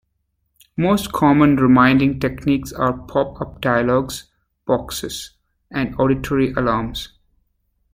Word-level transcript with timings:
Most 0.77 1.11
common 1.11 1.57
reminding 1.57 2.19
techniques 2.19 2.73
are 2.73 2.91
pop-up 3.05 3.61
dialog 3.61 4.11
boxes 4.65 5.35
and 5.69 5.93
auditory 5.99 6.53
alarms. 6.53 7.09